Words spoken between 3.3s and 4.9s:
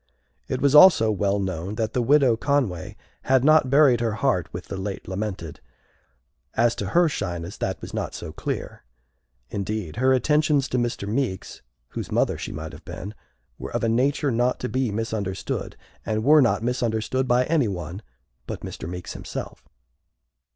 not buried her heart with the